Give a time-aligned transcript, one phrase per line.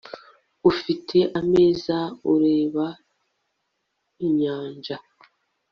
[0.69, 1.97] ufite ameza
[2.33, 2.85] ureba
[4.25, 4.97] inyanja